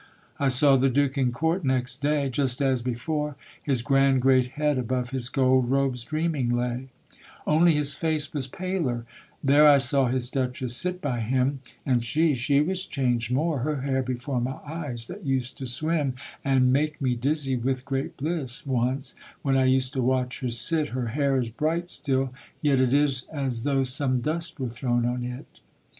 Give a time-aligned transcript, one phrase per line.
[0.39, 4.79] I saw the duke in court next day; Just as before, his grand great head
[4.79, 6.87] Above his gold robes dreaming lay,
[7.45, 9.05] Only his face was paler;
[9.43, 13.81] there I saw his duchess sit by him; And she, she was changed more; her
[13.81, 18.65] hair Before my eyes that used to swim, And make me dizzy with great bliss
[18.65, 19.13] Once,
[19.43, 23.27] when I used to watch her sit, Her hair is bright still, yet it is
[23.31, 25.59] As though some dust were thrown on it.